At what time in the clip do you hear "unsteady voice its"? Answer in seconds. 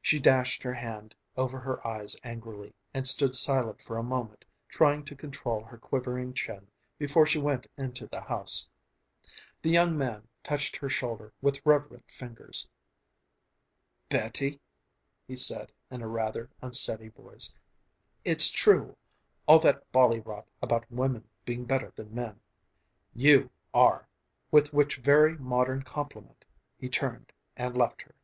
16.62-18.48